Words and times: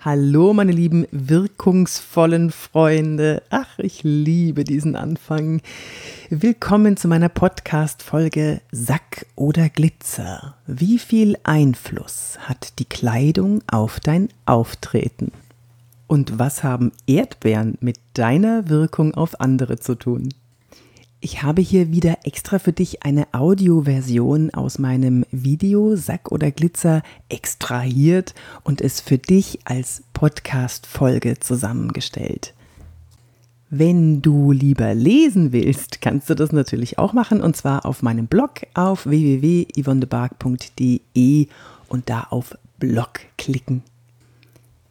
Hallo, 0.00 0.52
meine 0.52 0.70
lieben 0.70 1.08
wirkungsvollen 1.10 2.52
Freunde. 2.52 3.42
Ach, 3.50 3.80
ich 3.80 4.04
liebe 4.04 4.62
diesen 4.62 4.94
Anfang. 4.94 5.60
Willkommen 6.30 6.96
zu 6.96 7.08
meiner 7.08 7.28
Podcast-Folge 7.28 8.60
Sack 8.70 9.26
oder 9.34 9.68
Glitzer. 9.68 10.54
Wie 10.68 11.00
viel 11.00 11.36
Einfluss 11.42 12.38
hat 12.38 12.78
die 12.78 12.84
Kleidung 12.84 13.60
auf 13.66 13.98
dein 13.98 14.28
Auftreten? 14.46 15.32
Und 16.06 16.38
was 16.38 16.62
haben 16.62 16.92
Erdbeeren 17.08 17.76
mit 17.80 17.98
deiner 18.14 18.68
Wirkung 18.68 19.14
auf 19.14 19.40
andere 19.40 19.80
zu 19.80 19.96
tun? 19.96 20.28
Ich 21.20 21.42
habe 21.42 21.62
hier 21.62 21.90
wieder 21.90 22.18
extra 22.22 22.60
für 22.60 22.72
dich 22.72 23.02
eine 23.02 23.26
Audioversion 23.32 24.54
aus 24.54 24.78
meinem 24.78 25.26
Video 25.32 25.96
Sack 25.96 26.30
oder 26.30 26.52
Glitzer 26.52 27.02
extrahiert 27.28 28.36
und 28.62 28.80
es 28.80 29.00
für 29.00 29.18
dich 29.18 29.58
als 29.64 30.04
Podcast-Folge 30.12 31.40
zusammengestellt. 31.40 32.54
Wenn 33.68 34.22
du 34.22 34.52
lieber 34.52 34.94
lesen 34.94 35.50
willst, 35.50 36.00
kannst 36.00 36.30
du 36.30 36.36
das 36.36 36.52
natürlich 36.52 37.00
auch 37.00 37.12
machen 37.12 37.40
und 37.40 37.56
zwar 37.56 37.84
auf 37.84 38.00
meinem 38.02 38.28
Blog 38.28 38.60
auf 38.74 39.04
www.yvonnebark.de 39.04 41.48
und 41.88 42.08
da 42.08 42.28
auf 42.30 42.56
Blog 42.78 43.18
klicken. 43.36 43.82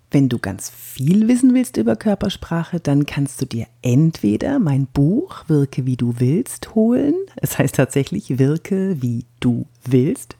Wenn 0.10 0.30
du 0.30 0.40
ganz 0.40 0.70
viel 0.70 1.28
wissen 1.28 1.54
willst 1.54 1.76
über 1.76 1.98
Körpersprache, 1.98 2.80
dann 2.80 3.06
kannst 3.06 3.42
du 3.42 3.46
dir 3.46 3.68
entweder 3.82 4.58
mein 4.58 4.88
Buch 4.88 5.44
Wirke 5.48 5.86
wie 5.86 5.98
du 5.98 6.16
willst 6.18 6.76
holen. 6.76 7.16
Es 7.36 7.58
heißt 7.58 7.76
tatsächlich 7.76 8.40
Wirke 8.40 9.02
wie 9.02 9.26
du 9.42 9.66
willst. 9.84 10.38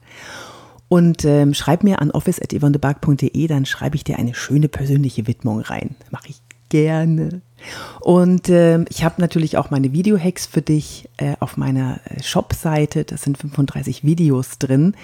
Und 0.88 1.26
ähm, 1.26 1.52
schreib 1.52 1.84
mir 1.84 2.00
an 2.00 2.10
office.yvonnebark.de, 2.10 3.46
dann 3.46 3.66
schreibe 3.66 3.96
ich 3.96 4.04
dir 4.04 4.18
eine 4.18 4.34
schöne 4.34 4.68
persönliche 4.68 5.26
Widmung 5.26 5.60
rein. 5.60 5.96
Mache 6.10 6.30
ich 6.30 6.40
gerne. 6.70 7.42
Und 8.00 8.48
ähm, 8.48 8.86
ich 8.88 9.04
habe 9.04 9.20
natürlich 9.20 9.58
auch 9.58 9.70
meine 9.70 9.92
Video-Hacks 9.92 10.46
für 10.46 10.62
dich 10.62 11.10
äh, 11.18 11.34
auf 11.40 11.58
meiner 11.58 12.00
äh, 12.06 12.22
Shop-Seite. 12.22 13.04
Das 13.04 13.22
sind 13.22 13.36
35 13.36 14.02
Videos 14.02 14.58
drin 14.58 14.94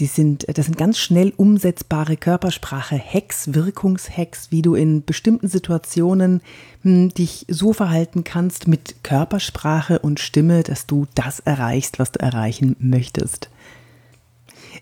die 0.00 0.06
sind, 0.06 0.46
das 0.56 0.66
sind 0.66 0.78
ganz 0.78 0.98
schnell 0.98 1.32
umsetzbare 1.36 2.16
Körpersprache-Hacks, 2.16 3.54
Wirkungshacks, 3.54 4.50
wie 4.50 4.62
du 4.62 4.74
in 4.74 5.04
bestimmten 5.04 5.48
Situationen 5.48 6.40
hm, 6.82 7.10
dich 7.10 7.46
so 7.48 7.72
verhalten 7.72 8.24
kannst 8.24 8.68
mit 8.68 9.02
Körpersprache 9.02 9.98
und 9.98 10.20
Stimme, 10.20 10.62
dass 10.62 10.86
du 10.86 11.06
das 11.14 11.40
erreichst, 11.40 11.98
was 11.98 12.12
du 12.12 12.20
erreichen 12.20 12.76
möchtest. 12.78 13.50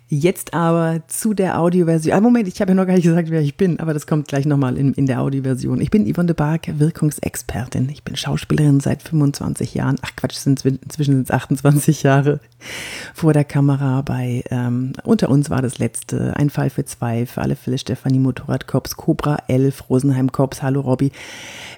Jetzt 0.09 0.55
aber 0.55 1.03
zu 1.09 1.35
der 1.35 1.59
Audioversion. 1.59 2.15
Ah, 2.15 2.21
Moment, 2.21 2.47
ich 2.47 2.61
habe 2.61 2.71
ja 2.71 2.75
noch 2.77 2.87
gar 2.87 2.95
nicht 2.95 3.03
gesagt, 3.03 3.29
wer 3.29 3.41
ich 3.41 3.57
bin, 3.57 3.81
aber 3.81 3.93
das 3.93 4.07
kommt 4.07 4.29
gleich 4.29 4.47
nochmal 4.47 4.77
in, 4.79 4.93
in 4.93 5.07
der 5.07 5.21
Audioversion. 5.21 5.81
Ich 5.81 5.91
bin 5.91 6.07
Yvonne 6.07 6.29
de 6.29 6.37
Barg, 6.37 6.69
Wirkungsexpertin. 6.79 7.89
Ich 7.89 8.05
bin 8.05 8.15
Schauspielerin 8.15 8.79
seit 8.79 9.03
25 9.03 9.75
Jahren. 9.75 9.97
Ach 10.03 10.15
Quatsch, 10.15 10.37
sind 10.37 10.65
inzwischen 10.65 11.15
sind 11.15 11.25
es 11.25 11.33
28 11.33 12.05
Jahre 12.05 12.39
vor 13.15 13.33
der 13.33 13.43
Kamera 13.43 14.03
bei 14.03 14.45
ähm, 14.53 14.93
Unter 15.03 15.29
uns 15.29 15.51
war 15.51 15.61
das 15.61 15.79
letzte, 15.79 16.37
Ein 16.37 16.51
Fall 16.51 16.71
für 16.71 16.85
zwei, 16.85 17.27
für 17.27 17.43
alle 17.43 17.57
Fälle 17.57 17.77
Stefanie 17.77 18.21
Motorradkorps, 18.21 18.97
Cobra 18.97 19.39
11, 19.49 19.91
Rosenheim 19.91 20.31
Korps, 20.31 20.63
Hallo 20.63 20.83
Robby, 20.83 21.11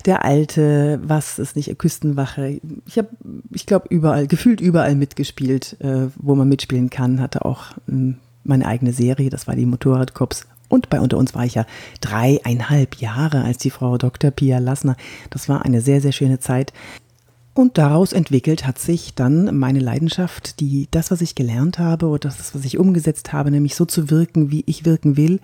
der 0.04 0.26
Alte, 0.26 1.00
was 1.02 1.38
ist 1.38 1.56
nicht, 1.56 1.76
Küstenwache. 1.78 2.60
Ich 2.86 2.98
habe, 2.98 3.08
ich 3.52 3.64
glaube, 3.64 3.86
überall, 3.88 4.26
gefühlt 4.26 4.60
überall 4.60 4.96
mitgespielt, 4.96 5.76
äh, 5.80 6.08
wo 6.16 6.34
man 6.34 6.48
mitspielen 6.48 6.90
kann. 6.90 7.22
Hatte 7.22 7.46
auch 7.46 7.72
ähm, 7.88 8.17
meine 8.48 8.66
eigene 8.66 8.92
Serie, 8.92 9.30
das 9.30 9.46
war 9.46 9.56
die 9.56 9.66
Motorradkorps. 9.66 10.46
Und 10.68 10.90
bei 10.90 11.00
Unter 11.00 11.16
uns 11.16 11.34
war 11.34 11.44
ich 11.44 11.54
ja 11.54 11.66
dreieinhalb 12.00 12.96
Jahre 12.96 13.42
als 13.42 13.58
die 13.58 13.70
Frau 13.70 13.96
Dr. 13.96 14.30
Pia 14.30 14.58
Lassner. 14.58 14.96
Das 15.30 15.48
war 15.48 15.64
eine 15.64 15.80
sehr, 15.80 16.00
sehr 16.00 16.12
schöne 16.12 16.40
Zeit. 16.40 16.72
Und 17.54 17.76
daraus 17.76 18.12
entwickelt 18.12 18.66
hat 18.66 18.78
sich 18.78 19.14
dann 19.14 19.58
meine 19.58 19.80
Leidenschaft, 19.80 20.60
die 20.60 20.86
das, 20.92 21.10
was 21.10 21.22
ich 21.22 21.34
gelernt 21.34 21.78
habe 21.80 22.06
oder 22.06 22.28
das, 22.28 22.54
was 22.54 22.64
ich 22.64 22.78
umgesetzt 22.78 23.32
habe, 23.32 23.50
nämlich 23.50 23.74
so 23.74 23.84
zu 23.84 24.10
wirken, 24.10 24.52
wie 24.52 24.62
ich 24.66 24.84
wirken 24.84 25.16
will, 25.16 25.40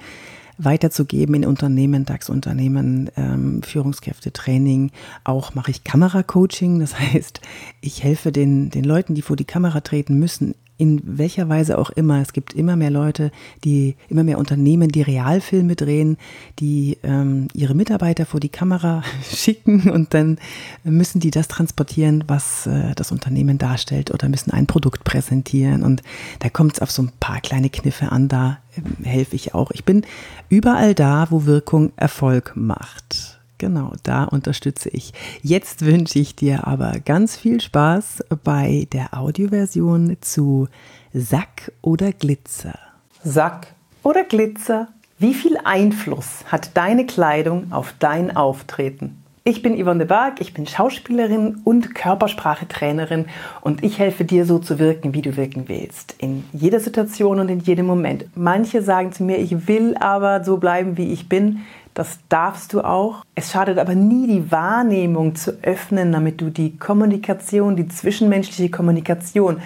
weiterzugeben 0.57 1.35
in 1.35 1.45
Unternehmen, 1.45 2.05
DAX-Unternehmen, 2.05 3.11
ähm, 3.17 3.63
Führungskräftetraining. 3.65 4.93
Auch 5.25 5.55
mache 5.55 5.73
ich 5.73 5.83
Kameracoaching. 5.83 6.79
Das 6.79 6.97
heißt, 6.99 7.41
ich 7.81 8.05
helfe 8.05 8.31
den, 8.31 8.71
den 8.71 8.85
Leuten, 8.85 9.15
die 9.15 9.23
vor 9.23 9.35
die 9.35 9.45
Kamera 9.45 9.81
treten 9.81 10.19
müssen, 10.19 10.55
in 10.77 11.01
welcher 11.05 11.49
Weise 11.49 11.79
auch 11.79 11.91
immer. 11.91 12.21
Es 12.21 12.33
gibt 12.33 12.53
immer 12.53 12.75
mehr 12.75 12.91
Leute, 12.91 13.31
die, 13.63 13.97
immer 14.09 14.25
mehr 14.25 14.39
Unternehmen, 14.39 14.91
die 14.91 15.03
Realfilme 15.03 15.77
drehen, 15.77 16.17
die 16.59 16.99
ähm, 17.03 17.49
ihre 17.55 17.75
Mitarbeiter 17.75 18.27
vor 18.27 18.41
die 18.41 18.49
Kamera 18.49 19.03
schicken 19.23 19.91
und 19.91 20.15
dann 20.15 20.39
müssen 20.83 21.21
die 21.21 21.31
das 21.31 21.49
transportieren, 21.49 22.25
was 22.27 22.67
äh, 22.67 22.95
das 22.95 23.13
Unternehmen 23.13 23.59
darstellt 23.59 24.11
oder 24.11 24.29
müssen 24.29 24.51
ein 24.51 24.67
Produkt 24.67 25.05
präsentieren. 25.05 25.83
Und 25.83 26.03
da 26.41 26.49
kommt 26.49 26.75
es 26.75 26.83
auf 26.83 26.91
so 26.91 27.03
ein 27.03 27.13
paar 27.21 27.41
kleine 27.41 27.71
Kniffe 27.71 28.11
an, 28.11 28.29
da 28.29 28.59
äh, 28.77 29.09
helfe 29.09 29.37
ich 29.37 29.55
auch. 29.55 29.71
Ich 29.71 29.85
bin 29.85 30.03
überall 30.49 30.95
da, 30.95 31.29
wo 31.31 31.47
Wirkung 31.47 31.93
Erfolg 31.97 32.53
macht. 32.57 33.34
Genau, 33.65 33.93
da 34.03 34.25
unterstütze 34.25 34.91
ich. 34.91 35.15
Jetzt 35.41 35.87
wünsche 35.87 36.19
ich 36.19 36.37
dir 36.37 36.67
aber 36.67 36.97
ganz 37.03 37.35
viel 37.35 37.63
Spaß 37.63 38.23
bei 38.45 38.87
der 38.93 39.17
Audioversion 39.17 40.19
zu 40.21 40.69
Sack 41.15 41.73
oder 41.81 42.13
Glitzer. 42.13 42.79
Sack 43.23 43.69
oder 44.03 44.25
Glitzer? 44.25 44.89
Wie 45.19 45.33
viel 45.33 45.57
Einfluss 45.65 46.45
hat 46.45 46.77
deine 46.77 47.07
Kleidung 47.07 47.73
auf 47.73 47.95
dein 47.99 48.37
Auftreten? 48.37 49.25
Ich 49.47 49.63
bin 49.63 49.83
Yvonne 49.83 50.01
de 50.01 50.07
Barg, 50.07 50.41
ich 50.41 50.53
bin 50.53 50.67
Schauspielerin 50.67 51.61
und 51.65 51.95
Körpersprachetrainerin 51.95 53.27
und 53.63 53.83
ich 53.83 53.99
helfe 53.99 54.25
dir 54.25 54.45
so 54.45 54.59
zu 54.59 54.79
wirken, 54.79 55.15
wie 55.15 55.21
du 55.21 55.37
wirken 55.37 55.69
willst. 55.69 56.17
In 56.19 56.45
jeder 56.53 56.81
Situation 56.81 57.41
und 57.41 57.51
in 57.51 57.61
jedem 57.61 57.85
Moment. 57.85 58.25
Manche 58.35 58.83
sagen 58.83 59.13
zu 59.13 59.23
mir, 59.23 59.39
ich 59.39 59.69
will 59.69 59.97
aber 60.01 60.45
so 60.45 60.57
bleiben, 60.59 60.97
wie 60.99 61.13
ich 61.13 61.29
bin. 61.29 61.61
Das 61.95 62.19
darfst 62.29 62.73
du 62.73 62.81
auch. 62.81 63.25
Es 63.37 63.53
schadet 63.53 63.79
aber 63.79 63.95
nie, 63.95 64.27
die 64.27 64.51
Wahrnehmung 64.51 65.37
zu 65.37 65.53
öffnen, 65.63 66.11
damit 66.11 66.41
du 66.41 66.51
die 66.51 66.77
Kommunikation, 66.77 67.77
die 67.77 67.87
zwischenmenschliche 67.87 68.71
Kommunikation 68.71 69.63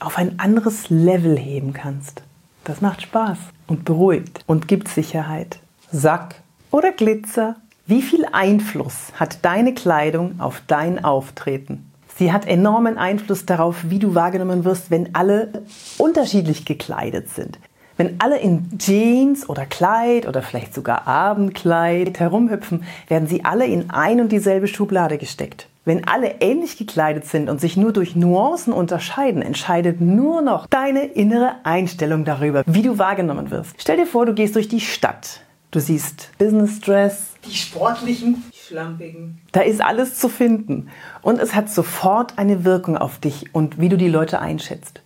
auf 0.00 0.18
ein 0.18 0.40
anderes 0.40 0.90
Level 0.90 1.38
heben 1.38 1.72
kannst. 1.72 2.22
Das 2.64 2.80
macht 2.80 3.02
Spaß 3.02 3.38
und 3.68 3.84
beruhigt 3.84 4.42
und 4.46 4.66
gibt 4.66 4.88
Sicherheit. 4.88 5.60
Sack 5.92 6.36
oder 6.72 6.92
Glitzer? 6.92 7.56
Wie 7.86 8.02
viel 8.02 8.24
Einfluss 8.30 9.12
hat 9.14 9.44
deine 9.44 9.74
Kleidung 9.74 10.40
auf 10.40 10.62
dein 10.66 11.04
Auftreten? 11.04 11.92
Sie 12.16 12.32
hat 12.32 12.46
enormen 12.46 12.98
Einfluss 12.98 13.46
darauf, 13.46 13.88
wie 13.88 13.98
du 13.98 14.14
wahrgenommen 14.14 14.64
wirst, 14.64 14.90
wenn 14.90 15.14
alle 15.14 15.62
unterschiedlich 15.98 16.64
gekleidet 16.64 17.30
sind. 17.30 17.58
Wenn 18.02 18.20
alle 18.20 18.40
in 18.40 18.68
Jeans 18.78 19.48
oder 19.48 19.64
Kleid 19.64 20.26
oder 20.26 20.42
vielleicht 20.42 20.74
sogar 20.74 21.06
Abendkleid 21.06 22.18
herumhüpfen, 22.18 22.82
werden 23.06 23.28
sie 23.28 23.44
alle 23.44 23.64
in 23.64 23.90
ein 23.90 24.20
und 24.20 24.32
dieselbe 24.32 24.66
Schublade 24.66 25.18
gesteckt. 25.18 25.68
Wenn 25.84 26.08
alle 26.08 26.40
ähnlich 26.40 26.76
gekleidet 26.76 27.26
sind 27.26 27.48
und 27.48 27.60
sich 27.60 27.76
nur 27.76 27.92
durch 27.92 28.16
Nuancen 28.16 28.72
unterscheiden, 28.72 29.40
entscheidet 29.40 30.00
nur 30.00 30.42
noch 30.42 30.66
deine 30.66 31.04
innere 31.04 31.54
Einstellung 31.62 32.24
darüber, 32.24 32.64
wie 32.66 32.82
du 32.82 32.98
wahrgenommen 32.98 33.52
wirst. 33.52 33.76
Stell 33.78 33.98
dir 33.98 34.06
vor, 34.06 34.26
du 34.26 34.34
gehst 34.34 34.56
durch 34.56 34.66
die 34.66 34.80
Stadt. 34.80 35.42
Du 35.70 35.78
siehst 35.78 36.36
Business 36.38 36.80
Dress, 36.80 37.34
die 37.46 37.54
sportlichen, 37.54 38.42
die 38.52 38.66
schlampigen. 38.66 39.40
Da 39.52 39.60
ist 39.60 39.80
alles 39.80 40.18
zu 40.18 40.28
finden. 40.28 40.88
Und 41.22 41.38
es 41.38 41.54
hat 41.54 41.70
sofort 41.70 42.36
eine 42.36 42.64
Wirkung 42.64 42.98
auf 42.98 43.18
dich 43.18 43.54
und 43.54 43.80
wie 43.80 43.88
du 43.88 43.96
die 43.96 44.08
Leute 44.08 44.40
einschätzt. 44.40 45.02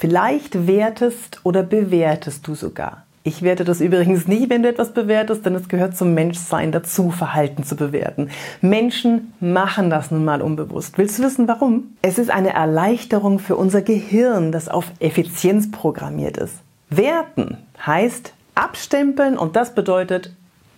Vielleicht 0.00 0.66
wertest 0.66 1.40
oder 1.42 1.62
bewertest 1.62 2.48
du 2.48 2.54
sogar. 2.54 3.04
Ich 3.22 3.42
werte 3.42 3.64
das 3.64 3.82
übrigens 3.82 4.26
nicht, 4.26 4.48
wenn 4.48 4.62
du 4.62 4.70
etwas 4.70 4.94
bewertest, 4.94 5.44
denn 5.44 5.54
es 5.54 5.68
gehört 5.68 5.94
zum 5.94 6.14
Menschsein 6.14 6.72
dazu, 6.72 7.10
Verhalten 7.10 7.64
zu 7.64 7.76
bewerten. 7.76 8.30
Menschen 8.62 9.34
machen 9.40 9.90
das 9.90 10.10
nun 10.10 10.24
mal 10.24 10.40
unbewusst. 10.40 10.96
Willst 10.96 11.18
du 11.18 11.24
wissen, 11.24 11.48
warum? 11.48 11.98
Es 12.00 12.16
ist 12.16 12.30
eine 12.30 12.54
Erleichterung 12.54 13.38
für 13.40 13.56
unser 13.56 13.82
Gehirn, 13.82 14.52
das 14.52 14.70
auf 14.70 14.90
Effizienz 15.00 15.70
programmiert 15.70 16.38
ist. 16.38 16.54
Werten 16.88 17.58
heißt 17.84 18.32
abstempeln 18.54 19.36
und 19.36 19.54
das 19.54 19.74
bedeutet 19.74 20.32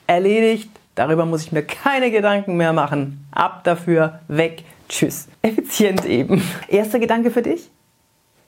erledigt. 0.08 0.69
Darüber 0.97 1.26
muss 1.26 1.44
ich 1.44 1.52
mir 1.52 1.62
keine 1.62 2.11
Gedanken 2.11 2.56
mehr 2.56 2.73
machen. 2.73 3.25
Ab 3.31 3.62
dafür, 3.62 4.19
weg, 4.26 4.64
tschüss. 4.88 5.29
Effizient 5.43 6.05
eben. 6.06 6.43
Erster 6.67 6.99
Gedanke 6.99 7.31
für 7.31 7.43
dich? 7.43 7.70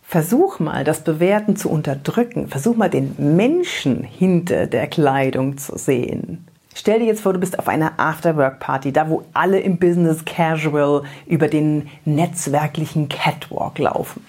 Versuch 0.07 0.61
mal, 0.61 0.85
das 0.85 1.03
Bewerten 1.03 1.57
zu 1.57 1.71
unterdrücken. 1.71 2.49
Versuch 2.49 2.77
mal, 2.77 2.91
den 2.91 3.15
Menschen 3.19 4.05
hinter 4.05 4.67
der 4.67 4.87
Kleidung 4.87 5.59
zu 5.59 5.77
sehen. 5.77 6.47
Stell 6.75 6.99
dir 6.99 7.07
jetzt 7.07 7.23
vor, 7.23 7.33
du 7.33 7.41
bist 7.41 7.59
auf 7.59 7.69
einer 7.69 7.99
Afterwork-Party, 7.99 8.93
da 8.93 9.09
wo 9.09 9.25
alle 9.33 9.61
im 9.61 9.79
Business 9.79 10.25
Casual 10.25 11.05
über 11.27 11.49
den 11.49 11.89
netzwerklichen 12.05 13.09
Catwalk 13.09 13.79
laufen. 13.79 14.25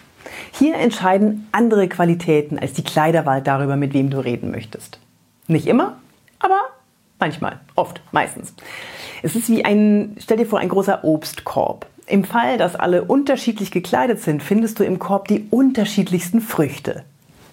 Hier 0.51 0.75
entscheiden 0.75 1.48
andere 1.51 1.88
Qualitäten 1.88 2.60
als 2.60 2.74
die 2.74 2.83
Kleiderwahl 2.83 3.42
darüber, 3.42 3.75
mit 3.75 3.94
wem 3.94 4.10
du 4.10 4.19
reden 4.24 4.51
möchtest. 4.51 5.00
Nicht 5.48 5.68
immer, 5.68 5.98
aber 6.39 6.62
Manchmal, 7.19 7.60
oft, 7.75 8.01
meistens. 8.12 8.54
Es 9.24 9.36
ist 9.36 9.50
wie 9.50 9.63
ein, 9.63 10.18
stell 10.19 10.38
dir 10.38 10.45
vor, 10.45 10.60
ein 10.60 10.69
großer 10.69 11.04
Obstkorb. 11.04 11.88
Im 12.07 12.24
Fall, 12.24 12.57
dass 12.57 12.75
alle 12.75 13.04
unterschiedlich 13.04 13.72
gekleidet 13.72 14.22
sind, 14.22 14.44
findest 14.44 14.80
du 14.80 14.84
im 14.84 15.00
Korb 15.00 15.28
die 15.28 15.48
unterschiedlichsten 15.50 16.40
Früchte. 16.40 17.04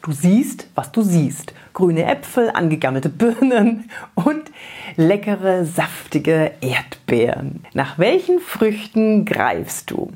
Du 0.03 0.13
siehst, 0.13 0.67
was 0.75 0.93
du 0.93 1.03
siehst. 1.03 1.55
Grüne 1.73 2.05
Äpfel, 2.05 2.51
angegammelte 2.51 3.09
Birnen 3.09 3.89
und 4.15 4.51
leckere, 4.97 5.65
saftige 5.65 6.53
Erdbeeren. 6.61 7.65
Nach 7.73 7.99
welchen 7.99 8.41
Früchten 8.41 9.25
greifst 9.25 9.91
du? 9.91 10.11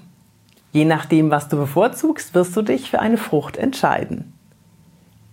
Je 0.73 0.85
nachdem, 0.85 1.31
was 1.31 1.49
du 1.49 1.57
bevorzugst, 1.57 2.35
wirst 2.35 2.55
du 2.57 2.63
dich 2.63 2.91
für 2.91 2.99
eine 2.99 3.17
Frucht 3.17 3.57
entscheiden. 3.57 4.35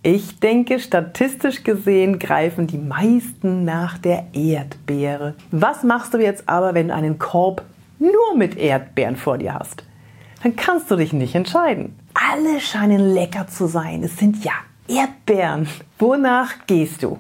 Ich 0.06 0.40
denke, 0.40 0.80
statistisch 0.80 1.64
gesehen 1.64 2.20
greifen 2.20 2.68
die 2.68 2.78
meisten 2.78 3.66
nach 3.66 3.98
der 3.98 4.28
Erdbeere. 4.34 5.34
Was 5.52 5.84
machst 5.84 6.14
du 6.14 6.20
jetzt 6.20 6.48
aber, 6.48 6.74
wenn 6.74 6.90
du 6.90 6.94
einen 6.94 7.20
Korb 7.20 7.64
nur 8.00 8.36
mit 8.38 8.58
Erdbeeren 8.58 9.16
vor 9.16 9.38
dir 9.38 9.56
hast? 9.56 9.84
Dann 10.42 10.56
kannst 10.56 10.92
du 10.92 10.96
dich 10.96 11.14
nicht 11.14 11.36
entscheiden. 11.36 11.98
Alle 12.14 12.60
scheinen 12.60 13.14
lecker 13.14 13.48
zu 13.48 13.68
sein. 13.68 14.04
Es 14.04 14.18
sind 14.18 14.44
ja 14.44 14.54
Erdbeeren. 14.88 15.68
Wonach 15.98 16.66
gehst 16.68 17.04
du? 17.04 17.18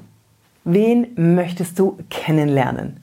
Wen 0.65 1.07
möchtest 1.15 1.79
du 1.79 1.97
kennenlernen? 2.09 3.02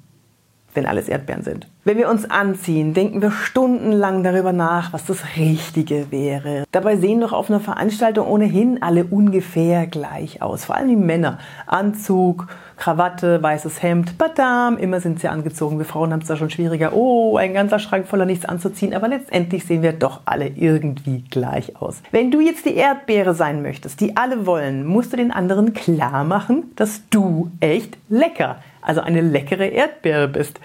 Wenn 0.75 0.87
alles 0.87 1.09
Erdbeeren 1.09 1.43
sind. 1.43 1.67
Wenn 1.83 1.97
wir 1.97 2.11
uns 2.11 2.31
anziehen, 2.31 2.95
denken 2.95 3.23
wir 3.23 3.31
stundenlang 3.31 4.23
darüber 4.23 4.53
nach, 4.53 4.93
was 4.93 5.07
das 5.07 5.19
Richtige 5.37 6.11
wäre. 6.11 6.65
Dabei 6.73 6.97
sehen 6.97 7.21
doch 7.21 7.33
auf 7.33 7.51
einer 7.51 7.59
Veranstaltung 7.59 8.29
ohnehin 8.29 8.83
alle 8.83 9.05
ungefähr 9.05 9.87
gleich 9.87 10.43
aus. 10.43 10.67
Vor 10.67 10.77
allem 10.77 10.89
die 10.89 10.97
Männer. 10.97 11.39
Anzug, 11.67 12.47
Krawatte, 12.77 13.43
weißes 13.43 13.83
Hemd, 13.83 14.19
Badam, 14.19 14.77
immer 14.79 15.01
sind 15.01 15.21
sie 15.21 15.29
angezogen. 15.29 15.79
Wir 15.79 15.85
Frauen 15.85 16.13
haben 16.13 16.21
es 16.21 16.29
da 16.29 16.37
schon 16.37 16.51
schwieriger. 16.51 16.93
Oh, 16.95 17.37
ein 17.37 17.55
ganzer 17.55 17.79
Schrank 17.79 18.07
voller 18.07 18.27
nichts 18.27 18.45
anzuziehen. 18.45 18.95
Aber 18.95 19.09
letztendlich 19.09 19.65
sehen 19.65 19.83
wir 19.83 19.93
doch 19.93 20.21
alle 20.27 20.49
irgendwie 20.49 21.25
gleich 21.31 21.81
aus. 21.81 22.03
Wenn 22.11 22.31
du 22.31 22.41
jetzt 22.41 22.67
die 22.67 22.75
Erdbeere 22.75 23.35
sein 23.35 23.63
möchtest, 23.63 24.01
die 24.01 24.17
alle 24.17 24.47
wollen, 24.47 24.87
musst 24.87 25.13
du 25.13 25.17
den 25.17 25.31
anderen 25.31 25.73
klar 25.73 26.25
machen, 26.25 26.73
dass 26.77 27.03
du 27.11 27.51
echt 27.61 27.97
lecker, 28.09 28.57
also 28.83 29.01
eine 29.01 29.21
leckere 29.21 29.67
Erdbeere 29.67 30.29
bist. 30.29 30.61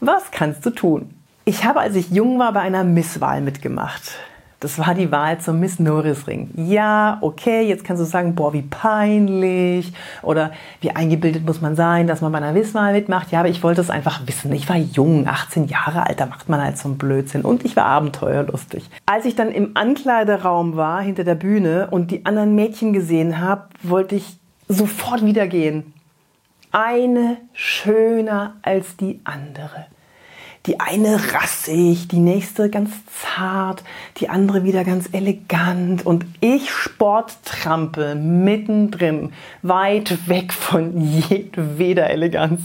Was 0.00 0.30
kannst 0.30 0.64
du 0.64 0.70
tun? 0.70 1.14
Ich 1.44 1.64
habe, 1.64 1.80
als 1.80 1.96
ich 1.96 2.10
jung 2.10 2.38
war, 2.38 2.52
bei 2.52 2.60
einer 2.60 2.84
Misswahl 2.84 3.40
mitgemacht. 3.40 4.18
Das 4.60 4.78
war 4.78 4.94
die 4.94 5.10
Wahl 5.10 5.38
zum 5.38 5.58
Miss 5.58 5.80
Norris 5.80 6.26
Ring. 6.26 6.50
Ja, 6.54 7.16
okay, 7.22 7.62
jetzt 7.62 7.82
kannst 7.82 8.02
du 8.02 8.04
sagen, 8.04 8.34
boah, 8.34 8.52
wie 8.52 8.60
peinlich 8.60 9.90
oder 10.20 10.52
wie 10.82 10.90
eingebildet 10.90 11.46
muss 11.46 11.62
man 11.62 11.76
sein, 11.76 12.06
dass 12.06 12.20
man 12.20 12.30
bei 12.30 12.38
einer 12.38 12.52
Misswahl 12.52 12.92
mitmacht. 12.92 13.32
Ja, 13.32 13.40
aber 13.40 13.48
ich 13.48 13.62
wollte 13.62 13.80
es 13.80 13.88
einfach 13.88 14.20
wissen. 14.26 14.52
Ich 14.52 14.68
war 14.68 14.76
jung, 14.76 15.26
18 15.26 15.66
Jahre 15.66 16.06
alt, 16.06 16.20
da 16.20 16.26
macht 16.26 16.50
man 16.50 16.62
halt 16.62 16.76
so 16.76 16.88
einen 16.88 16.98
Blödsinn 16.98 17.40
und 17.40 17.64
ich 17.64 17.74
war 17.74 17.86
abenteuerlustig. 17.86 18.90
Als 19.06 19.24
ich 19.24 19.34
dann 19.34 19.50
im 19.50 19.70
Ankleideraum 19.78 20.76
war, 20.76 21.00
hinter 21.00 21.24
der 21.24 21.36
Bühne 21.36 21.88
und 21.90 22.10
die 22.10 22.26
anderen 22.26 22.54
Mädchen 22.54 22.92
gesehen 22.92 23.40
habe, 23.40 23.64
wollte 23.82 24.14
ich 24.14 24.38
sofort 24.68 25.24
wieder 25.24 25.46
gehen 25.46 25.94
eine 26.72 27.38
schöner 27.52 28.56
als 28.62 28.96
die 28.96 29.20
andere. 29.24 29.86
Die 30.66 30.78
eine 30.78 31.18
rassig, 31.32 32.08
die 32.08 32.18
nächste 32.18 32.68
ganz 32.68 32.90
zart, 33.06 33.82
die 34.18 34.28
andere 34.28 34.62
wieder 34.62 34.84
ganz 34.84 35.08
elegant 35.12 36.04
und 36.04 36.26
ich 36.40 36.70
Sporttrampe 36.70 38.14
mittendrin, 38.14 39.32
weit 39.62 40.28
weg 40.28 40.52
von 40.52 41.00
jedweder 41.00 42.10
Eleganz. 42.10 42.60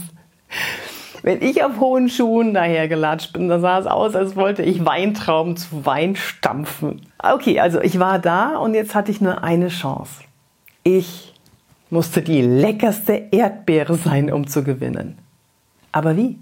Wenn 1.22 1.40
ich 1.40 1.64
auf 1.64 1.80
hohen 1.80 2.10
Schuhen 2.10 2.52
dahergelatscht 2.52 3.32
bin, 3.32 3.48
dann 3.48 3.62
sah 3.62 3.78
es 3.78 3.86
aus, 3.86 4.14
als 4.14 4.36
wollte 4.36 4.62
ich 4.62 4.84
Weintrauben 4.84 5.56
zu 5.56 5.86
Wein 5.86 6.16
stampfen. 6.16 7.00
Okay, 7.18 7.58
also 7.60 7.80
ich 7.80 7.98
war 7.98 8.18
da 8.18 8.58
und 8.58 8.74
jetzt 8.74 8.94
hatte 8.94 9.10
ich 9.10 9.22
nur 9.22 9.42
eine 9.42 9.68
Chance. 9.68 10.22
Ich 10.82 11.32
musste 11.90 12.22
die 12.22 12.42
leckerste 12.42 13.28
Erdbeere 13.30 13.94
sein, 13.96 14.32
um 14.32 14.46
zu 14.46 14.64
gewinnen. 14.64 15.18
Aber 15.92 16.16
wie? 16.16 16.38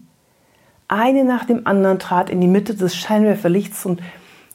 Eine 0.89 1.25
nach 1.25 1.45
dem 1.45 1.67
anderen 1.67 1.99
trat 1.99 2.31
in 2.31 2.41
die 2.41 2.47
Mitte 2.47 2.75
des 2.75 2.97
Scheinwerferlichts 2.97 3.87
und, 3.87 4.03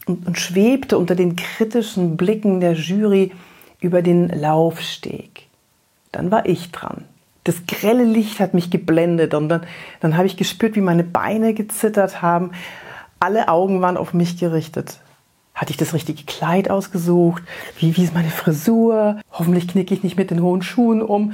und, 0.06 0.27
und 0.27 0.38
schwebte 0.38 0.97
unter 0.97 1.15
den 1.15 1.36
kritischen 1.36 2.18
Blicken 2.18 2.59
der 2.59 2.74
Jury 2.74 3.31
über 3.81 4.01
den 4.01 4.30
Laufsteg. 4.30 5.47
Dann 6.12 6.31
war 6.31 6.45
ich 6.45 6.71
dran. 6.71 7.06
Das 7.44 7.65
grelle 7.65 8.03
Licht 8.03 8.39
hat 8.39 8.53
mich 8.53 8.69
geblendet 8.69 9.33
und 9.33 9.50
dann, 9.50 9.62
dann 10.01 10.18
habe 10.18 10.27
ich 10.27 10.38
gespürt, 10.38 10.75
wie 10.75 10.81
meine 10.81 11.03
Beine 11.03 11.53
gezittert 11.53 12.21
haben. 12.21 12.51
Alle 13.19 13.47
Augen 13.47 13.81
waren 13.81 13.97
auf 13.97 14.13
mich 14.13 14.38
gerichtet. 14.38 15.00
Hatte 15.59 15.71
ich 15.71 15.77
das 15.77 15.94
richtige 15.94 16.23
Kleid 16.23 16.71
ausgesucht? 16.71 17.44
Wie, 17.77 17.97
wie 17.97 18.06
ist 18.06 18.13
meine 18.13 18.29
Frisur? 18.29 19.19
Hoffentlich 19.29 19.67
knicke 19.67 19.94
ich 19.94 20.03
nicht 20.03 20.15
mit 20.15 20.31
den 20.31 20.41
hohen 20.41 20.61
Schuhen 20.61 21.01
um. 21.01 21.33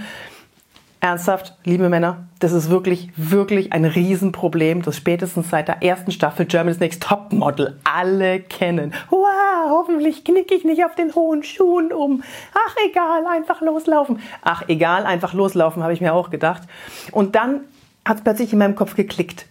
Ernsthaft, 0.99 1.53
liebe 1.63 1.89
Männer, 1.89 2.25
das 2.39 2.51
ist 2.51 2.71
wirklich, 2.71 3.11
wirklich 3.15 3.71
ein 3.71 3.85
Riesenproblem, 3.85 4.81
das 4.81 4.97
spätestens 4.97 5.51
seit 5.51 5.67
der 5.67 5.83
ersten 5.83 6.09
Staffel 6.09 6.47
Germany's 6.47 6.79
Next 6.79 7.03
Topmodel 7.03 7.79
alle 7.83 8.39
kennen. 8.39 8.95
Wow, 9.11 9.69
hoffentlich 9.69 10.23
knicke 10.23 10.55
ich 10.55 10.63
nicht 10.63 10.83
auf 10.83 10.95
den 10.95 11.13
hohen 11.13 11.43
Schuhen 11.43 11.93
um. 11.93 12.23
Ach, 12.55 12.75
egal, 12.89 13.27
einfach 13.27 13.61
loslaufen. 13.61 14.17
Ach, 14.41 14.63
egal, 14.67 15.05
einfach 15.05 15.35
loslaufen, 15.35 15.83
habe 15.83 15.93
ich 15.93 16.01
mir 16.01 16.15
auch 16.15 16.31
gedacht. 16.31 16.63
Und 17.11 17.35
dann 17.35 17.59
hat 18.03 18.17
es 18.17 18.23
plötzlich 18.23 18.53
in 18.53 18.57
meinem 18.57 18.75
Kopf 18.75 18.95
geklickt. 18.95 19.45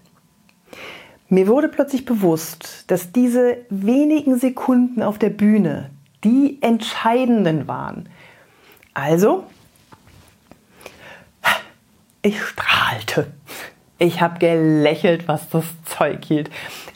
Mir 1.28 1.48
wurde 1.48 1.68
plötzlich 1.68 2.04
bewusst, 2.04 2.84
dass 2.88 3.12
diese 3.12 3.58
wenigen 3.70 4.38
Sekunden 4.38 5.02
auf 5.02 5.18
der 5.18 5.30
Bühne 5.30 5.90
die 6.22 6.58
entscheidenden 6.62 7.66
waren. 7.66 8.08
Also, 8.92 9.44
ich 12.22 12.40
strahlte. 12.40 13.32
Ich 13.98 14.20
habe 14.20 14.38
gelächelt, 14.38 15.28
was 15.28 15.48
das 15.50 15.64
Zeug 15.84 16.24
hielt. 16.24 16.50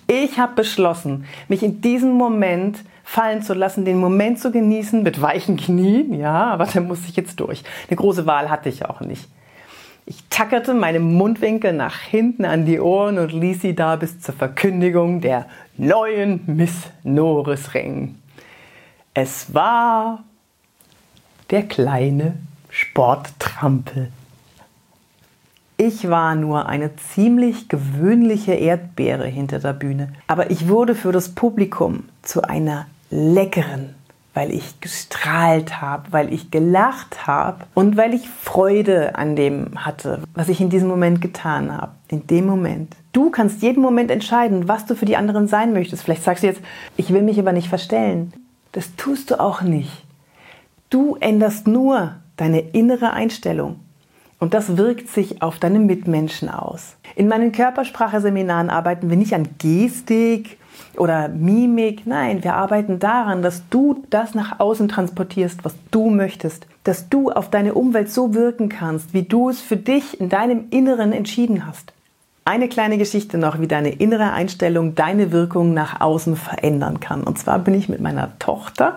Ich 0.06 0.38
habe 0.38 0.54
beschlossen, 0.54 1.26
mich 1.48 1.62
in 1.62 1.80
diesem 1.80 2.12
Moment 2.12 2.78
fallen 3.04 3.42
zu 3.42 3.54
lassen, 3.54 3.84
den 3.84 3.98
Moment 3.98 4.40
zu 4.40 4.50
genießen 4.50 5.02
mit 5.02 5.20
weichen 5.22 5.56
Knien. 5.56 6.12
Ja, 6.14 6.46
aber 6.46 6.66
da 6.66 6.80
muss 6.80 7.08
ich 7.08 7.16
jetzt 7.16 7.40
durch. 7.40 7.62
Eine 7.88 7.96
große 7.96 8.26
Wahl 8.26 8.50
hatte 8.50 8.68
ich 8.68 8.84
auch 8.84 9.00
nicht. 9.00 9.28
Ich 10.10 10.24
tackerte 10.30 10.72
meine 10.72 11.00
Mundwinkel 11.00 11.74
nach 11.74 11.98
hinten 11.98 12.46
an 12.46 12.64
die 12.64 12.80
Ohren 12.80 13.18
und 13.18 13.30
ließ 13.30 13.60
sie 13.60 13.74
da 13.74 13.96
bis 13.96 14.20
zur 14.20 14.34
Verkündigung 14.34 15.20
der 15.20 15.44
neuen 15.76 16.40
Miss 16.46 16.84
Norris 17.02 17.74
Ring. 17.74 18.14
Es 19.12 19.52
war 19.52 20.24
der 21.50 21.64
kleine 21.64 22.38
Sporttrampel. 22.70 24.10
Ich 25.76 26.08
war 26.08 26.34
nur 26.36 26.70
eine 26.70 26.96
ziemlich 26.96 27.68
gewöhnliche 27.68 28.54
Erdbeere 28.54 29.26
hinter 29.26 29.58
der 29.58 29.74
Bühne, 29.74 30.14
aber 30.26 30.50
ich 30.50 30.68
wurde 30.68 30.94
für 30.94 31.12
das 31.12 31.34
Publikum 31.34 32.08
zu 32.22 32.40
einer 32.40 32.86
leckeren, 33.10 33.94
weil 34.34 34.52
ich 34.52 34.80
gestrahlt 34.80 35.80
habe, 35.80 36.12
weil 36.12 36.32
ich 36.32 36.50
gelacht 36.50 37.26
habe 37.26 37.64
und 37.74 37.96
weil 37.96 38.14
ich 38.14 38.28
Freude 38.28 39.16
an 39.16 39.34
dem 39.36 39.84
hatte, 39.84 40.22
was 40.34 40.48
ich 40.48 40.60
in 40.60 40.70
diesem 40.70 40.88
Moment 40.88 41.20
getan 41.20 41.76
habe. 41.76 41.92
In 42.08 42.26
dem 42.26 42.46
Moment. 42.46 42.94
Du 43.12 43.30
kannst 43.30 43.62
jeden 43.62 43.82
Moment 43.82 44.10
entscheiden, 44.10 44.68
was 44.68 44.86
du 44.86 44.94
für 44.94 45.06
die 45.06 45.16
anderen 45.16 45.48
sein 45.48 45.72
möchtest. 45.72 46.04
Vielleicht 46.04 46.22
sagst 46.22 46.42
du 46.42 46.46
jetzt, 46.46 46.60
ich 46.96 47.12
will 47.12 47.22
mich 47.22 47.38
aber 47.38 47.52
nicht 47.52 47.68
verstellen. 47.68 48.32
Das 48.72 48.94
tust 48.96 49.30
du 49.30 49.40
auch 49.40 49.62
nicht. 49.62 50.04
Du 50.90 51.16
änderst 51.16 51.66
nur 51.66 52.14
deine 52.36 52.60
innere 52.60 53.12
Einstellung. 53.12 53.80
Und 54.38 54.54
das 54.54 54.76
wirkt 54.76 55.08
sich 55.08 55.42
auf 55.42 55.58
deine 55.58 55.80
Mitmenschen 55.80 56.48
aus. 56.48 56.96
In 57.16 57.28
meinen 57.28 57.52
Körpersprache-Seminaren 57.52 58.70
arbeiten 58.70 59.10
wir 59.10 59.16
nicht 59.16 59.34
an 59.34 59.48
Gestik, 59.58 60.58
oder 60.96 61.28
Mimik. 61.28 62.06
Nein, 62.06 62.42
wir 62.44 62.54
arbeiten 62.54 62.98
daran, 62.98 63.42
dass 63.42 63.68
du 63.70 64.04
das 64.10 64.34
nach 64.34 64.60
außen 64.60 64.88
transportierst, 64.88 65.64
was 65.64 65.74
du 65.90 66.10
möchtest. 66.10 66.66
Dass 66.84 67.08
du 67.08 67.30
auf 67.30 67.50
deine 67.50 67.74
Umwelt 67.74 68.10
so 68.10 68.34
wirken 68.34 68.68
kannst, 68.68 69.14
wie 69.14 69.22
du 69.22 69.48
es 69.48 69.60
für 69.60 69.76
dich 69.76 70.20
in 70.20 70.28
deinem 70.28 70.66
Inneren 70.70 71.12
entschieden 71.12 71.66
hast. 71.66 71.92
Eine 72.44 72.68
kleine 72.68 72.96
Geschichte 72.96 73.36
noch, 73.36 73.60
wie 73.60 73.68
deine 73.68 73.90
innere 73.90 74.32
Einstellung 74.32 74.94
deine 74.94 75.32
Wirkung 75.32 75.74
nach 75.74 76.00
außen 76.00 76.34
verändern 76.34 76.98
kann. 76.98 77.22
Und 77.22 77.38
zwar 77.38 77.58
bin 77.58 77.74
ich 77.74 77.90
mit 77.90 78.00
meiner 78.00 78.38
Tochter, 78.38 78.96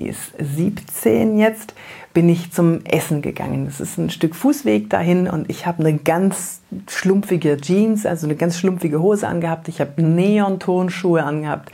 die 0.00 0.08
ist 0.08 0.32
17 0.38 1.38
jetzt, 1.38 1.74
bin 2.14 2.28
ich 2.28 2.52
zum 2.52 2.84
Essen 2.84 3.22
gegangen. 3.22 3.66
Das 3.66 3.80
ist 3.80 3.98
ein 3.98 4.10
Stück 4.10 4.34
Fußweg 4.34 4.88
dahin 4.88 5.28
und 5.28 5.50
ich 5.50 5.66
habe 5.66 5.86
eine 5.86 5.98
ganz 5.98 6.62
schlumpfige 6.88 7.58
Jeans, 7.58 8.06
also 8.06 8.26
eine 8.26 8.34
ganz 8.34 8.58
schlumpfige 8.58 9.00
Hose 9.00 9.28
angehabt. 9.28 9.68
Ich 9.68 9.80
habe 9.80 10.02
Neon-Tonschuhe 10.02 11.22
angehabt, 11.22 11.70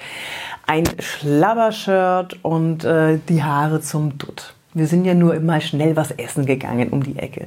ein 0.66 0.85
Schlabbershirt 0.99 2.38
und 2.42 2.85
äh, 2.85 3.18
die 3.28 3.45
Haare 3.45 3.80
zum 3.80 4.18
Dutt. 4.18 4.54
Wir 4.75 4.88
sind 4.88 5.04
ja 5.04 5.14
nur 5.14 5.35
immer 5.35 5.61
schnell 5.61 5.97
was 5.97 6.11
essen 6.11 6.45
gegangen 6.45 6.88
um 6.90 7.02
die 7.02 7.18
Ecke. 7.18 7.47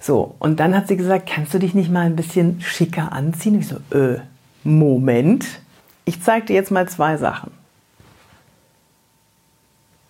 So, 0.00 0.34
und 0.38 0.60
dann 0.60 0.76
hat 0.76 0.88
sie 0.88 0.96
gesagt, 0.96 1.28
kannst 1.28 1.52
du 1.54 1.58
dich 1.58 1.74
nicht 1.74 1.90
mal 1.90 2.06
ein 2.06 2.16
bisschen 2.16 2.60
schicker 2.60 3.12
anziehen? 3.12 3.58
Ich 3.58 3.68
so, 3.68 3.76
äh, 3.96 4.20
Moment. 4.62 5.44
Ich 6.04 6.22
zeige 6.22 6.46
dir 6.46 6.54
jetzt 6.54 6.70
mal 6.70 6.88
zwei 6.88 7.16
Sachen. 7.16 7.63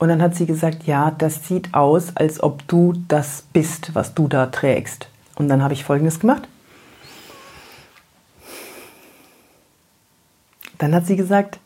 Und 0.04 0.11
dann 0.11 0.20
hat 0.20 0.34
sie 0.34 0.44
gesagt, 0.44 0.82
ja, 0.84 1.11
das 1.12 1.49
sieht 1.49 1.73
aus, 1.73 2.14
als 2.14 2.42
ob 2.42 2.68
du 2.68 2.92
das 3.08 3.42
bist, 3.54 3.94
was 3.94 4.12
du 4.12 4.28
da 4.28 4.44
trägst. 4.44 5.08
Und 5.34 5.49
dann 5.49 5.62
habe 5.62 5.73
ich 5.73 5.82
Folgendes 5.82 6.20
gemacht. 6.20 6.46
Dann 10.76 10.94
hat 10.94 11.06
sie 11.06 11.16
gesagt, 11.16 11.58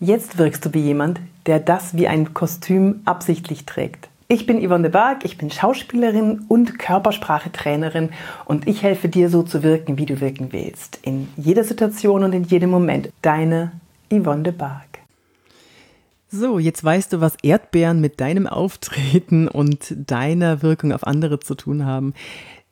jetzt 0.00 0.38
wirkst 0.38 0.64
du 0.64 0.72
wie 0.72 0.80
jemand, 0.80 1.20
der 1.44 1.60
das 1.60 1.94
wie 1.94 2.08
ein 2.08 2.32
Kostüm 2.32 3.02
absichtlich 3.04 3.66
trägt. 3.66 4.08
Ich 4.28 4.46
bin 4.46 4.66
Yvonne 4.66 4.84
de 4.84 4.90
Barg, 4.90 5.26
ich 5.26 5.36
bin 5.36 5.50
Schauspielerin 5.50 6.46
und 6.48 6.78
Körpersprache-Trainerin 6.78 8.12
und 8.46 8.66
ich 8.66 8.82
helfe 8.82 9.10
dir 9.10 9.28
so 9.28 9.42
zu 9.42 9.62
wirken, 9.62 9.98
wie 9.98 10.06
du 10.06 10.22
wirken 10.22 10.54
willst. 10.54 11.00
In 11.02 11.28
jeder 11.36 11.64
Situation 11.64 12.24
und 12.24 12.32
in 12.32 12.44
jedem 12.44 12.70
Moment. 12.70 13.10
Deine 13.20 13.72
Yvonne 14.10 14.42
de 14.42 14.54
Barg. 14.54 14.93
So, 16.36 16.58
jetzt 16.58 16.82
weißt 16.82 17.12
du, 17.12 17.20
was 17.20 17.36
Erdbeeren 17.42 18.00
mit 18.00 18.20
deinem 18.20 18.48
Auftreten 18.48 19.46
und 19.46 19.94
deiner 19.96 20.62
Wirkung 20.62 20.92
auf 20.92 21.06
andere 21.06 21.38
zu 21.38 21.54
tun 21.54 21.84
haben. 21.86 22.12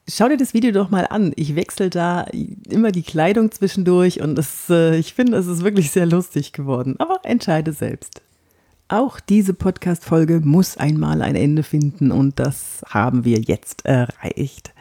Schau 0.08 0.28
dir 0.28 0.36
das 0.36 0.52
Video 0.52 0.72
doch 0.72 0.90
mal 0.90 1.06
an. 1.08 1.32
Ich 1.36 1.54
wechsle 1.54 1.88
da 1.88 2.26
immer 2.68 2.90
die 2.90 3.04
Kleidung 3.04 3.52
zwischendurch 3.52 4.20
und 4.20 4.34
das, 4.34 4.68
äh, 4.68 4.96
ich 4.96 5.14
finde, 5.14 5.36
es 5.38 5.46
ist 5.46 5.62
wirklich 5.62 5.92
sehr 5.92 6.06
lustig 6.06 6.52
geworden. 6.52 6.96
Aber 6.98 7.20
entscheide 7.22 7.72
selbst. 7.72 8.20
Auch 8.88 9.20
diese 9.20 9.54
Podcast-Folge 9.54 10.40
muss 10.40 10.76
einmal 10.76 11.22
ein 11.22 11.36
Ende 11.36 11.62
finden 11.62 12.10
und 12.10 12.40
das 12.40 12.82
haben 12.88 13.24
wir 13.24 13.38
jetzt 13.38 13.86
erreicht. 13.86 14.74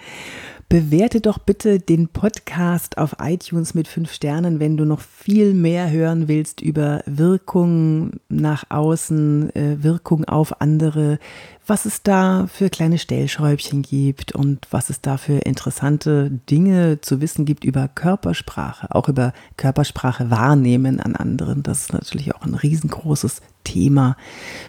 Bewerte 0.72 1.20
doch 1.20 1.38
bitte 1.38 1.80
den 1.80 2.08
Podcast 2.08 2.98
auf 2.98 3.18
iTunes 3.20 3.74
mit 3.74 3.90
fünf 3.90 4.14
Sternen, 4.14 4.62
wenn 4.62 4.78
du 4.78 4.86
noch 4.86 5.02
viel 5.02 5.54
mehr 5.54 5.92
hören 5.92 6.30
willst 6.30 6.62
über 6.62 7.04
Wirkung 7.06 8.22
nach 8.30 8.64
außen, 8.70 9.54
äh, 9.54 9.84
Wirkung 9.84 10.24
auf 10.24 10.62
andere, 10.62 11.20
was 11.68 11.84
es 11.84 12.04
da 12.04 12.48
für 12.48 12.70
kleine 12.70 13.00
Stellschräubchen 13.00 13.82
gibt 13.82 14.34
und 14.34 14.66
was 14.72 14.90
es 14.90 15.02
da 15.02 15.18
für 15.18 15.40
interessante 15.40 16.32
Dinge 16.50 17.02
zu 17.02 17.20
wissen 17.20 17.44
gibt 17.44 17.66
über 17.66 17.90
Körpersprache, 17.90 18.96
auch 18.96 19.10
über 19.10 19.34
Körpersprache 19.58 20.32
wahrnehmen 20.32 21.02
an 21.02 21.18
anderen. 21.18 21.64
Das 21.64 21.80
ist 21.80 21.94
natürlich 21.94 22.34
auch 22.34 22.44
ein 22.44 22.56
riesengroßes 22.56 23.42
Thema, 23.64 24.16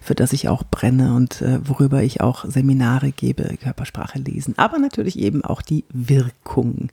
für 0.00 0.14
das 0.14 0.32
ich 0.32 0.48
auch 0.48 0.64
brenne 0.64 1.14
und 1.14 1.42
äh, 1.42 1.66
worüber 1.66 2.02
ich 2.02 2.20
auch 2.20 2.44
Seminare 2.44 3.12
gebe, 3.12 3.56
Körpersprache 3.60 4.18
lesen, 4.18 4.54
aber 4.56 4.78
natürlich 4.78 5.18
eben 5.18 5.44
auch 5.44 5.62
die 5.62 5.84
Wirkung. 5.92 6.88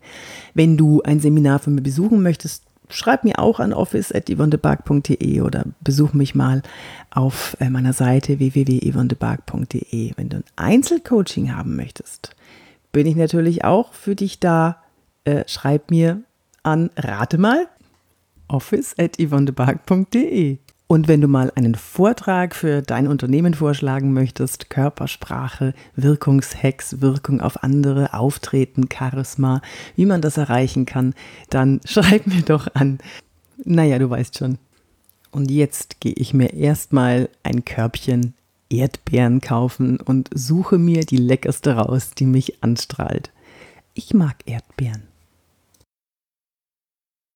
Wenn 0.53 0.77
du 0.77 1.01
ein 1.01 1.19
Seminar 1.19 1.59
von 1.59 1.75
mir 1.75 1.81
besuchen 1.81 2.21
möchtest, 2.21 2.63
schreib 2.89 3.23
mir 3.23 3.39
auch 3.39 3.59
an 3.59 3.73
office.yvonnebark.de 3.73 5.41
oder 5.41 5.65
besuch 5.81 6.13
mich 6.13 6.35
mal 6.35 6.61
auf 7.11 7.57
äh, 7.59 7.69
meiner 7.69 7.93
Seite 7.93 8.39
www.yvonnebark.de. 8.39 10.13
Wenn 10.15 10.29
du 10.29 10.37
ein 10.37 10.43
Einzelcoaching 10.55 11.55
haben 11.55 11.75
möchtest, 11.75 12.35
bin 12.91 13.05
ich 13.05 13.15
natürlich 13.15 13.63
auch 13.63 13.93
für 13.93 14.15
dich 14.15 14.39
da. 14.39 14.81
Äh, 15.25 15.43
schreib 15.47 15.91
mir 15.91 16.21
an, 16.63 16.89
rate 16.95 17.37
mal, 17.37 17.67
office.yvonnebark.de. 18.47 20.57
Und 20.91 21.08
wenn 21.08 21.22
du 21.22 21.27
mal 21.27 21.51
einen 21.53 21.75
Vortrag 21.75 22.55
für 22.55 22.81
dein 22.81 23.08
Unternehmen 23.08 23.53
vorschlagen 23.53 24.12
möchtest, 24.12 24.72
Körpersprache, 24.72 25.75
Wirkungshacks, 25.96 27.00
Wirkung 27.00 27.41
auf 27.41 27.63
andere, 27.63 28.15
Auftreten, 28.15 28.89
Charisma, 28.91 29.62
wie 29.96 30.08
man 30.08 30.22
das 30.22 30.38
erreichen 30.38 30.88
kann, 30.88 31.13
dann 31.51 31.79
schreib 31.86 32.25
mir 32.25 32.41
doch 32.41 32.74
an. 32.74 32.98
Naja, 33.63 34.00
du 34.00 34.10
weißt 34.10 34.39
schon. 34.39 34.58
Und 35.29 35.51
jetzt 35.51 36.01
gehe 36.01 36.15
ich 36.15 36.34
mir 36.34 36.53
erstmal 36.53 37.29
ein 37.43 37.65
Körbchen 37.65 38.34
Erdbeeren 38.72 39.41
kaufen 39.41 40.00
und 40.00 40.31
suche 40.34 40.79
mir 40.79 41.05
die 41.05 41.17
leckerste 41.17 41.74
raus, 41.74 42.12
die 42.17 42.25
mich 42.25 42.63
anstrahlt. 42.63 43.29
Ich 43.93 44.15
mag 44.15 44.38
Erdbeeren. 44.48 45.08